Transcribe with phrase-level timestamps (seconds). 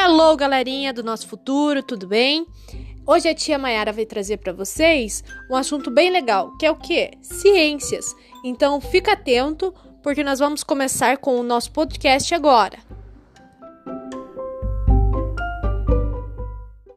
[0.00, 2.46] Hello, galerinha do nosso futuro, tudo bem?
[3.04, 6.76] Hoje a tia Mayara vai trazer para vocês um assunto bem legal, que é o
[6.76, 7.10] que?
[7.20, 8.14] Ciências.
[8.44, 12.78] Então fica atento, porque nós vamos começar com o nosso podcast agora.